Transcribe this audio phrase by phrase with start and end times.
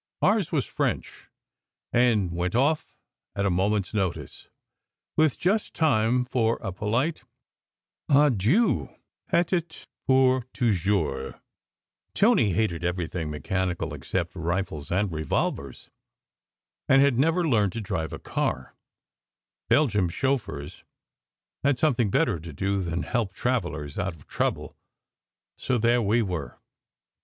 [0.23, 1.25] Ours was French,
[1.93, 2.97] and went off
[3.35, 4.47] at a moment s notice,
[5.15, 7.21] with just time for a polite
[8.09, 8.89] "Adieu,
[9.29, 11.35] peut etre pour toujours"
[12.15, 15.91] Tony hated everything mechanical except rules and revolvers,
[16.89, 18.73] and had never learned to drive a car;
[19.69, 20.83] Belgian chauffeurs
[21.63, 24.75] had something better to do than help travellers out of trouble;
[25.59, 26.57] so there we were!